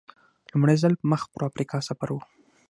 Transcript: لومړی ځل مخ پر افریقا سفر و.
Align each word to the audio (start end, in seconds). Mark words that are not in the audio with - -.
لومړی 0.51 0.75
ځل 0.81 0.93
مخ 1.11 1.21
پر 1.33 1.41
افریقا 1.49 1.77
سفر 1.89 2.09
و. 2.11 2.17